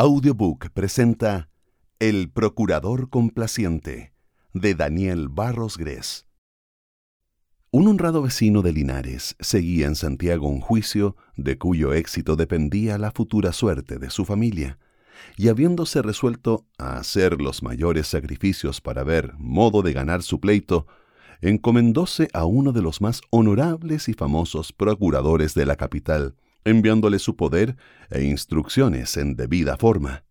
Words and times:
Audiobook 0.00 0.70
presenta 0.70 1.50
El 1.98 2.30
Procurador 2.30 3.10
Complaciente 3.10 4.12
de 4.54 4.76
Daniel 4.76 5.26
Barros 5.28 5.76
Gres. 5.76 6.24
Un 7.72 7.88
honrado 7.88 8.22
vecino 8.22 8.62
de 8.62 8.72
Linares 8.72 9.34
seguía 9.40 9.88
en 9.88 9.96
Santiago 9.96 10.46
un 10.46 10.60
juicio 10.60 11.16
de 11.36 11.58
cuyo 11.58 11.94
éxito 11.94 12.36
dependía 12.36 12.96
la 12.96 13.10
futura 13.10 13.52
suerte 13.52 13.98
de 13.98 14.10
su 14.10 14.24
familia, 14.24 14.78
y 15.36 15.48
habiéndose 15.48 16.00
resuelto 16.00 16.64
a 16.78 16.98
hacer 16.98 17.40
los 17.40 17.64
mayores 17.64 18.06
sacrificios 18.06 18.80
para 18.80 19.02
ver 19.02 19.34
modo 19.36 19.82
de 19.82 19.94
ganar 19.94 20.22
su 20.22 20.38
pleito, 20.38 20.86
encomendóse 21.40 22.28
a 22.34 22.44
uno 22.44 22.70
de 22.70 22.82
los 22.82 23.00
más 23.00 23.20
honorables 23.30 24.08
y 24.08 24.14
famosos 24.14 24.72
procuradores 24.72 25.54
de 25.54 25.66
la 25.66 25.74
capital, 25.74 26.36
enviándole 26.64 27.18
su 27.18 27.36
poder 27.36 27.76
e 28.10 28.24
instrucciones 28.24 29.16
en 29.16 29.36
debida 29.36 29.76
forma. 29.76 30.24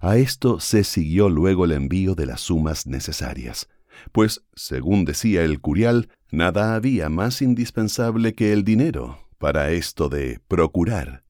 A 0.00 0.16
esto 0.16 0.60
se 0.60 0.84
siguió 0.84 1.28
luego 1.28 1.64
el 1.64 1.72
envío 1.72 2.14
de 2.14 2.26
las 2.26 2.40
sumas 2.40 2.86
necesarias, 2.86 3.68
pues, 4.12 4.42
según 4.54 5.04
decía 5.04 5.42
el 5.42 5.60
curial, 5.60 6.08
nada 6.30 6.74
había 6.74 7.08
más 7.08 7.42
indispensable 7.42 8.34
que 8.34 8.52
el 8.52 8.64
dinero 8.64 9.28
para 9.38 9.70
esto 9.70 10.08
de 10.08 10.40
procurar. 10.48 11.24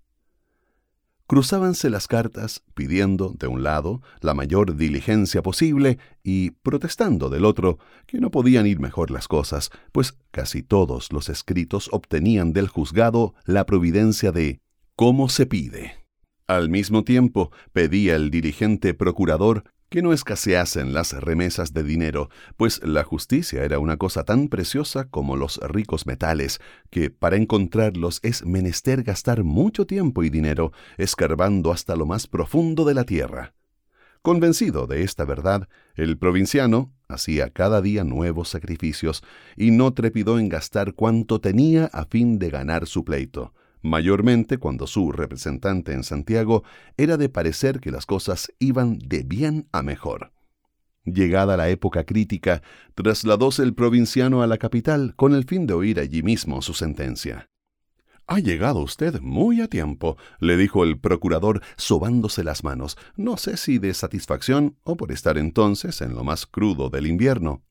Cruzábanse 1.28 1.91
las 1.91 2.09
cartas 2.09 2.62
pidiendo, 2.73 3.34
de 3.38 3.48
un 3.48 3.62
lado, 3.62 4.00
la 4.23 4.32
mayor 4.32 4.77
diligencia 4.77 5.42
posible 5.42 5.98
y 6.23 6.52
protestando 6.52 7.28
del 7.28 7.45
otro 7.45 7.78
que 8.06 8.18
no 8.18 8.30
podían 8.30 8.66
ir 8.66 8.80
mejor 8.80 9.10
las 9.10 9.28
cosas, 9.28 9.70
pues 9.92 10.16
casi 10.30 10.62
todos 10.62 11.12
los 11.12 11.28
escritos 11.28 11.91
obtenían 11.92 12.54
del 12.54 12.68
juzgado 12.68 13.34
la 13.45 13.66
providencia 13.66 14.32
de 14.32 14.62
cómo 14.96 15.28
se 15.28 15.45
pide. 15.45 16.06
Al 16.46 16.70
mismo 16.70 17.04
tiempo, 17.04 17.52
pedía 17.74 18.16
el 18.16 18.30
dirigente 18.30 18.95
procurador 18.95 19.65
que 19.88 20.02
no 20.02 20.12
escaseasen 20.12 20.92
las 20.92 21.13
remesas 21.13 21.73
de 21.73 21.82
dinero, 21.82 22.29
pues 22.57 22.80
la 22.85 23.04
justicia 23.04 23.65
era 23.65 23.79
una 23.79 23.96
cosa 23.96 24.24
tan 24.24 24.49
preciosa 24.49 25.09
como 25.09 25.37
los 25.37 25.59
ricos 25.59 26.07
metales, 26.07 26.60
que 26.90 27.10
para 27.10 27.37
encontrarlos 27.37 28.21
es 28.23 28.45
menester 28.45 29.02
gastar 29.02 29.45
mucho 29.45 29.87
tiempo 29.87 30.23
y 30.23 30.30
dinero, 30.30 30.73
escarbando 30.98 31.73
hasta 31.73 31.96
lo 31.96 32.07
más 32.07 32.26
profundo 32.26 32.85
de 32.85 32.95
la 32.95 33.04
tierra. 33.04 33.54
Convencido 34.21 34.87
de 34.87 35.04
esta 35.04 35.24
verdad, 35.24 35.68
el 35.95 36.18
provinciano 36.18 36.93
hacía 37.09 37.51
cada 37.51 37.80
día 37.80 38.04
nuevos 38.04 38.48
sacrificios 38.51 39.23
y 39.57 39.70
no 39.70 39.95
trepidó 39.95 40.38
en 40.38 40.48
gastar 40.48 40.93
cuanto 40.93 41.41
tenía 41.41 41.87
a 41.87 42.04
fin 42.04 42.38
de 42.38 42.51
ganar 42.51 42.87
su 42.87 43.04
pleito 43.04 43.54
mayormente 43.82 44.59
cuando 44.59 44.87
su 44.87 45.12
representante 45.12 45.93
en 45.93 46.04
Santiago 46.04 46.65
era 46.96 47.16
de 47.16 47.29
parecer 47.29 47.80
que 47.80 47.90
las 47.90 48.07
cosas 48.07 48.52
iban 48.59 48.98
de 48.98 49.23
bien 49.23 49.68
a 49.73 49.82
mejor. 49.82 50.32
Llegada 51.04 51.57
la 51.57 51.68
época 51.68 52.04
crítica, 52.04 52.62
trasladóse 52.95 53.62
el 53.62 53.74
provinciano 53.74 54.43
a 54.43 54.46
la 54.46 54.59
capital 54.59 55.15
con 55.16 55.35
el 55.35 55.45
fin 55.45 55.66
de 55.66 55.74
oír 55.74 56.01
allí 56.01 56.23
mismo 56.23 56.60
su 56.60 56.74
sentencia. 56.74 57.48
Ha 58.26 58.40
llegado 58.40 58.80
usted 58.80 59.20
muy 59.20 59.62
a 59.62 59.68
tiempo, 59.68 60.18
le 60.38 60.59
dijo 60.59 60.85
el 60.85 60.98
procurador, 60.98 61.63
sobándose 61.79 62.45
las 62.45 62.63
manos, 62.63 62.98
no 63.16 63.38
sé 63.38 63.57
si 63.57 63.79
de 63.79 63.95
satisfacción 63.95 64.76
o 64.84 64.98
por 64.98 65.12
estar 65.12 65.38
entonces 65.38 66.03
en 66.03 66.15
lo 66.15 66.25
más 66.25 66.44
crudo 66.44 66.91
del 66.91 67.06
invierno. 67.06 67.62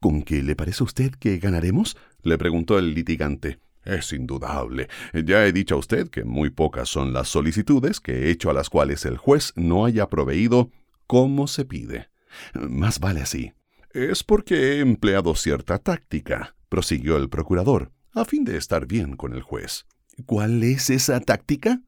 ¿Con 0.00 0.22
qué 0.22 0.42
le 0.42 0.56
parece 0.56 0.82
a 0.82 0.86
usted 0.86 1.12
que 1.12 1.36
ganaremos? 1.38 1.98
le 2.22 2.38
preguntó 2.38 2.78
el 2.78 2.94
litigante. 2.94 3.58
Es 3.84 4.12
indudable. 4.12 4.88
Ya 5.12 5.44
he 5.44 5.52
dicho 5.52 5.74
a 5.74 5.78
usted 5.78 6.08
que 6.08 6.24
muy 6.24 6.50
pocas 6.50 6.88
son 6.88 7.12
las 7.12 7.28
solicitudes 7.28 8.00
que 8.00 8.12
he 8.12 8.30
hecho 8.30 8.50
a 8.50 8.54
las 8.54 8.70
cuales 8.70 9.04
el 9.04 9.16
juez 9.16 9.52
no 9.56 9.84
haya 9.84 10.08
proveído 10.08 10.70
como 11.06 11.48
se 11.48 11.64
pide. 11.64 12.08
Más 12.54 13.00
vale 13.00 13.22
así. 13.22 13.52
Es 13.90 14.22
porque 14.22 14.54
he 14.54 14.80
empleado 14.80 15.34
cierta 15.34 15.78
táctica, 15.78 16.56
prosiguió 16.68 17.16
el 17.16 17.28
procurador, 17.28 17.92
a 18.12 18.24
fin 18.24 18.44
de 18.44 18.56
estar 18.56 18.86
bien 18.86 19.16
con 19.16 19.34
el 19.34 19.42
juez. 19.42 19.84
¿Cuál 20.26 20.62
es 20.62 20.88
esa 20.88 21.20
táctica? 21.20 21.82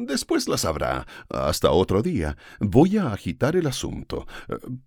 Después 0.00 0.48
la 0.48 0.58
sabrá. 0.58 1.06
Hasta 1.28 1.70
otro 1.70 2.02
día. 2.02 2.36
Voy 2.60 2.96
a 2.96 3.12
agitar 3.12 3.56
el 3.56 3.66
asunto. 3.66 4.26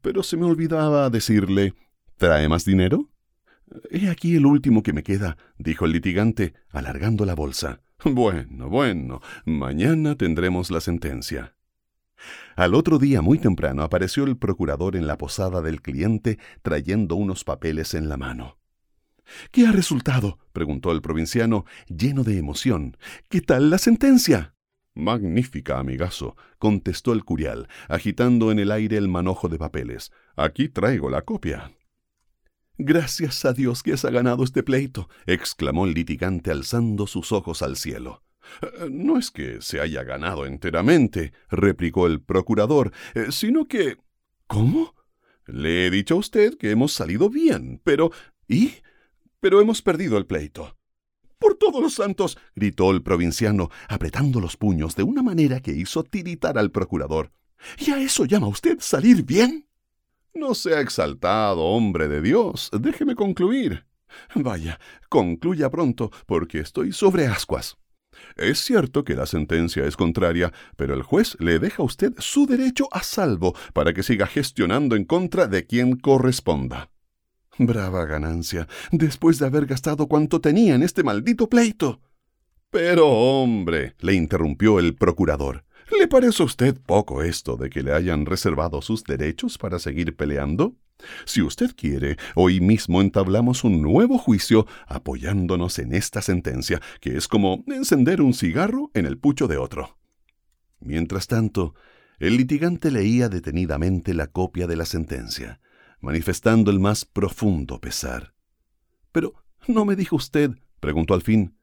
Pero 0.02 0.24
se 0.24 0.38
me 0.38 0.46
olvidaba 0.46 1.10
decirle. 1.10 1.74
¿Trae 2.18 2.50
más 2.50 2.66
dinero? 2.66 3.10
He 3.92 4.10
aquí 4.10 4.36
el 4.36 4.46
último 4.46 4.84
que 4.84 4.94
me 4.94 5.04
queda, 5.04 5.38
dijo 5.58 5.86
el 5.86 5.92
litigante, 5.92 6.54
alargando 6.70 7.26
la 7.26 7.36
bolsa. 7.36 7.82
Bueno, 8.04 8.70
bueno, 8.70 9.22
mañana 9.46 10.16
tendremos 10.16 10.72
la 10.72 10.80
sentencia. 10.80 11.56
Al 12.56 12.74
otro 12.74 12.98
día 12.98 13.22
muy 13.22 13.40
temprano 13.40 13.84
apareció 13.84 14.24
el 14.24 14.38
procurador 14.38 14.96
en 14.96 15.08
la 15.08 15.18
posada 15.18 15.62
del 15.62 15.82
cliente 15.82 16.40
trayendo 16.62 17.16
unos 17.16 17.44
papeles 17.44 17.94
en 17.94 18.10
la 18.10 18.18
mano. 18.18 18.58
¿Qué 19.52 19.68
ha 19.68 19.72
resultado? 19.72 20.40
preguntó 20.54 20.92
el 20.92 21.02
provinciano, 21.02 21.66
lleno 21.88 22.24
de 22.24 22.38
emoción. 22.38 22.98
¿Qué 23.30 23.42
tal 23.42 23.70
la 23.70 23.78
sentencia? 23.78 24.56
Magnífica, 24.96 25.80
amigazo, 25.80 26.36
contestó 26.58 27.14
el 27.14 27.24
curial, 27.24 27.68
agitando 27.88 28.52
en 28.52 28.60
el 28.60 28.72
aire 28.72 28.98
el 28.98 29.08
manojo 29.08 29.48
de 29.48 29.58
papeles. 29.58 30.12
Aquí 30.36 30.68
traigo 30.68 31.10
la 31.10 31.22
copia. 31.22 31.72
Gracias 32.82 33.44
a 33.44 33.52
Dios 33.52 33.84
que 33.84 33.94
ha 34.02 34.10
ganado 34.10 34.46
este 34.46 34.64
pleito, 34.64 35.10
exclamó 35.26 35.86
el 35.86 35.94
litigante 35.94 36.50
alzando 36.50 37.08
sus 37.08 37.34
ojos 37.34 37.62
al 37.62 37.76
cielo. 37.76 38.24
Eh, 38.62 38.88
no 38.90 39.18
es 39.18 39.32
que 39.32 39.62
se 39.62 39.82
haya 39.82 40.06
ganado 40.06 40.46
enteramente, 40.46 41.34
replicó 41.50 42.08
el 42.08 42.22
procurador, 42.22 42.94
eh, 43.16 43.28
sino 43.32 43.66
que... 43.66 43.98
¿Cómo? 44.48 44.96
Le 45.46 45.88
he 45.88 45.90
dicho 45.92 46.14
a 46.14 46.20
usted 46.20 46.58
que 46.58 46.72
hemos 46.72 46.94
salido 46.94 47.30
bien, 47.30 47.82
pero... 47.84 48.12
¿Y? 48.48 48.76
Pero 49.42 49.60
hemos 49.60 49.82
perdido 49.82 50.18
el 50.18 50.26
pleito. 50.26 50.78
Por 51.38 51.56
todos 51.56 51.82
los 51.82 51.96
santos, 51.96 52.38
gritó 52.56 52.92
el 52.92 53.04
provinciano, 53.04 53.70
apretando 53.90 54.40
los 54.40 54.56
puños 54.56 54.96
de 54.96 55.04
una 55.04 55.22
manera 55.22 55.60
que 55.60 55.72
hizo 55.72 56.06
tiritar 56.06 56.58
al 56.58 56.72
procurador. 56.72 57.34
¿Y 57.78 57.92
a 57.92 58.00
eso 58.00 58.24
llama 58.24 58.48
usted 58.48 58.78
salir 58.80 59.24
bien? 59.24 59.69
No 60.34 60.54
sea 60.56 60.82
exaltado, 60.82 61.64
hombre 61.64 62.08
de 62.08 62.22
Dios. 62.22 62.70
Déjeme 62.80 63.16
concluir. 63.16 63.86
Vaya, 64.36 64.80
concluya 65.10 65.70
pronto, 65.70 66.12
porque 66.26 66.60
estoy 66.60 66.92
sobre 66.92 67.28
ascuas. 67.28 67.78
Es 68.36 68.60
cierto 68.60 69.04
que 69.04 69.16
la 69.16 69.26
sentencia 69.26 69.86
es 69.86 69.96
contraria, 69.96 70.52
pero 70.76 70.94
el 70.94 71.04
juez 71.04 71.38
le 71.40 71.60
deja 71.60 71.84
a 71.84 71.86
usted 71.86 72.14
su 72.18 72.46
derecho 72.46 72.88
a 72.92 73.04
salvo 73.04 73.56
para 73.74 73.94
que 73.94 74.04
siga 74.04 74.28
gestionando 74.28 74.96
en 74.96 75.06
contra 75.06 75.48
de 75.48 75.66
quien 75.66 75.98
corresponda. 75.98 76.90
Brava 77.58 78.06
ganancia, 78.06 78.68
después 78.92 79.38
de 79.40 79.46
haber 79.46 79.66
gastado 79.66 80.08
cuanto 80.08 80.40
tenía 80.40 80.76
en 80.76 80.84
este 80.84 81.04
maldito 81.04 81.50
pleito. 81.50 82.02
Pero, 82.72 83.08
hombre, 83.10 83.96
le 84.00 84.14
interrumpió 84.14 84.80
el 84.80 84.96
procurador, 84.96 85.66
¿Le 85.98 86.08
parece 86.08 86.44
a 86.44 86.46
usted 86.46 86.78
poco 86.86 87.24
esto 87.24 87.58
de 87.58 87.70
que 87.70 87.82
le 87.82 87.94
hayan 87.94 88.26
reservado 88.26 88.82
sus 88.82 89.04
derechos 89.04 89.58
para 89.58 89.80
seguir 89.80 90.16
peleando? 90.16 90.76
Si 91.26 91.42
usted 91.42 91.72
quiere, 91.76 92.18
hoy 92.36 92.60
mismo 92.60 93.02
entablamos 93.02 93.64
un 93.64 93.82
nuevo 93.82 94.18
juicio 94.18 94.68
apoyándonos 94.88 95.80
en 95.80 95.94
esta 95.94 96.22
sentencia, 96.22 96.82
que 97.00 97.18
es 97.18 97.28
como 97.28 97.64
encender 97.68 98.22
un 98.22 98.34
cigarro 98.34 98.92
en 98.94 99.06
el 99.06 99.18
pucho 99.18 99.48
de 99.48 99.58
otro. 99.58 99.98
Mientras 100.80 101.28
tanto, 101.28 101.74
el 102.20 102.38
litigante 102.38 102.92
leía 102.92 103.30
detenidamente 103.30 104.14
la 104.14 104.28
copia 104.28 104.68
de 104.68 104.76
la 104.76 104.86
sentencia, 104.86 105.60
manifestando 106.02 106.70
el 106.70 106.80
más 106.80 107.06
profundo 107.06 107.80
pesar. 107.80 108.34
Pero, 109.12 109.34
¿no 109.68 109.86
me 109.86 109.96
dijo 109.96 110.18
usted, 110.18 110.52
preguntó 110.80 111.14
al 111.14 111.22
fin, 111.22 111.56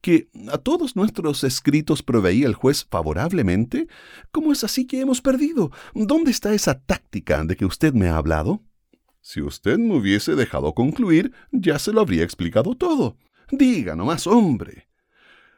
que 0.00 0.28
a 0.50 0.58
todos 0.58 0.96
nuestros 0.96 1.44
escritos 1.44 2.02
proveía 2.02 2.46
el 2.46 2.54
juez 2.54 2.84
favorablemente? 2.84 3.88
¿Cómo 4.30 4.52
es 4.52 4.64
así 4.64 4.86
que 4.86 5.00
hemos 5.00 5.20
perdido? 5.20 5.70
¿Dónde 5.94 6.30
está 6.30 6.52
esa 6.54 6.80
táctica 6.80 7.44
de 7.44 7.56
que 7.56 7.64
usted 7.64 7.94
me 7.94 8.08
ha 8.08 8.16
hablado? 8.16 8.62
Si 9.20 9.40
usted 9.40 9.78
me 9.78 9.96
hubiese 9.96 10.34
dejado 10.34 10.74
concluir, 10.74 11.32
ya 11.52 11.78
se 11.78 11.92
lo 11.92 12.00
habría 12.00 12.24
explicado 12.24 12.74
todo. 12.74 13.16
Diga 13.50 13.94
más, 13.94 14.26
hombre. 14.26 14.88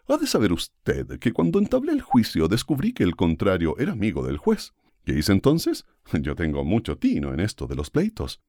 Ha 0.06 0.18
de 0.18 0.26
saber 0.26 0.52
usted 0.52 1.18
que 1.18 1.32
cuando 1.32 1.58
entablé 1.58 1.92
el 1.92 2.02
juicio 2.02 2.46
descubrí 2.46 2.92
que 2.92 3.04
el 3.04 3.16
contrario 3.16 3.76
era 3.78 3.92
amigo 3.92 4.26
del 4.26 4.36
juez. 4.36 4.74
¿Qué 5.04 5.18
hice 5.18 5.32
entonces? 5.32 5.86
Yo 6.12 6.34
tengo 6.34 6.64
mucho 6.64 6.98
tino 6.98 7.32
en 7.32 7.40
esto 7.40 7.66
de 7.66 7.74
los 7.74 7.90
pleitos. 7.90 8.42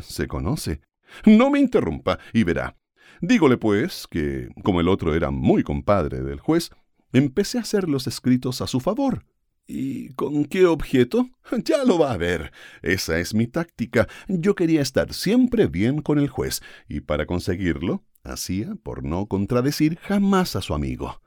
Se 0.00 0.26
conoce. 0.26 0.80
No 1.26 1.50
me 1.50 1.60
interrumpa 1.60 2.18
y 2.32 2.44
verá. 2.44 2.79
Dígole, 3.20 3.58
pues, 3.58 4.06
que, 4.10 4.48
como 4.62 4.80
el 4.80 4.88
otro 4.88 5.14
era 5.14 5.30
muy 5.30 5.62
compadre 5.62 6.22
del 6.22 6.40
juez, 6.40 6.70
empecé 7.12 7.58
a 7.58 7.62
hacer 7.62 7.88
los 7.88 8.06
escritos 8.06 8.60
a 8.62 8.66
su 8.66 8.80
favor. 8.80 9.26
¿Y 9.66 10.08
con 10.14 10.46
qué 10.46 10.66
objeto? 10.66 11.28
Ya 11.64 11.84
lo 11.84 11.98
va 11.98 12.12
a 12.12 12.16
ver. 12.16 12.50
Esa 12.82 13.18
es 13.18 13.34
mi 13.34 13.46
táctica. 13.46 14.08
Yo 14.26 14.54
quería 14.54 14.82
estar 14.82 15.12
siempre 15.12 15.66
bien 15.66 16.00
con 16.02 16.18
el 16.18 16.28
juez, 16.28 16.60
y 16.88 17.00
para 17.00 17.26
conseguirlo, 17.26 18.02
hacía 18.24 18.74
por 18.82 19.04
no 19.04 19.26
contradecir 19.26 19.98
jamás 19.98 20.56
a 20.56 20.62
su 20.62 20.74
amigo. 20.74 21.20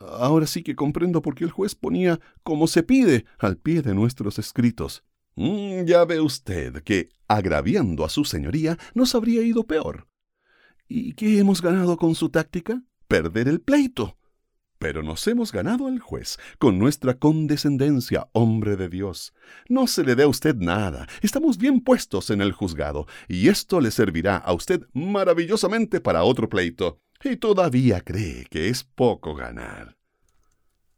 Ahora 0.00 0.46
sí 0.46 0.62
que 0.62 0.76
comprendo 0.76 1.22
por 1.22 1.34
qué 1.34 1.44
el 1.44 1.50
juez 1.50 1.74
ponía 1.74 2.20
como 2.42 2.66
se 2.66 2.82
pide 2.82 3.26
al 3.38 3.58
pie 3.58 3.82
de 3.82 3.94
nuestros 3.94 4.38
escritos. 4.38 5.04
Mm, 5.36 5.84
ya 5.84 6.04
ve 6.04 6.20
usted 6.20 6.82
que, 6.82 7.10
agraviando 7.28 8.04
a 8.04 8.08
su 8.08 8.24
señoría, 8.24 8.76
nos 8.94 9.14
habría 9.14 9.42
ido 9.42 9.66
peor. 9.66 10.07
¿Y 10.88 11.12
qué 11.12 11.38
hemos 11.38 11.60
ganado 11.60 11.98
con 11.98 12.14
su 12.14 12.30
táctica? 12.30 12.82
Perder 13.08 13.46
el 13.46 13.60
pleito. 13.60 14.16
Pero 14.78 15.02
nos 15.02 15.26
hemos 15.26 15.52
ganado 15.52 15.86
al 15.86 15.98
juez 15.98 16.38
con 16.58 16.78
nuestra 16.78 17.18
condescendencia, 17.18 18.28
hombre 18.32 18.76
de 18.76 18.88
Dios. 18.88 19.34
No 19.68 19.86
se 19.86 20.02
le 20.02 20.14
dé 20.14 20.22
a 20.22 20.28
usted 20.28 20.54
nada. 20.56 21.06
Estamos 21.20 21.58
bien 21.58 21.80
puestos 21.80 22.30
en 22.30 22.40
el 22.40 22.52
juzgado, 22.52 23.06
y 23.28 23.48
esto 23.48 23.80
le 23.80 23.90
servirá 23.90 24.36
a 24.38 24.54
usted 24.54 24.82
maravillosamente 24.94 26.00
para 26.00 26.22
otro 26.22 26.48
pleito. 26.48 27.00
Y 27.22 27.36
todavía 27.36 28.00
cree 28.00 28.46
que 28.48 28.68
es 28.68 28.84
poco 28.84 29.34
ganar. 29.34 29.98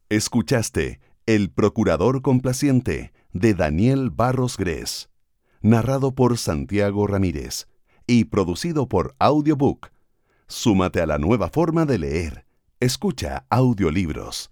Escuchaste 0.08 1.00
El 1.26 1.50
Procurador 1.50 2.22
Complaciente 2.22 3.12
de 3.32 3.54
Daniel 3.54 4.10
Barros 4.10 4.56
Grés, 4.56 5.08
narrado 5.62 6.14
por 6.14 6.37
Santiago 6.37 7.06
Ramírez 7.06 7.66
y 8.11 8.25
producido 8.25 8.89
por 8.89 9.15
Audiobook. 9.21 9.93
Súmate 10.49 11.01
a 11.01 11.07
la 11.07 11.19
nueva 11.19 11.49
forma 11.49 11.87
de 11.87 11.99
leer 11.99 12.45
Escucha 12.81 13.45
audiolibros. 13.51 14.51